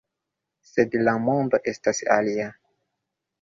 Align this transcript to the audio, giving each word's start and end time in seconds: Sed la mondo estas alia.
Sed 0.69 0.97
la 1.03 1.13
mondo 1.25 1.61
estas 1.73 2.01
alia. 2.17 2.49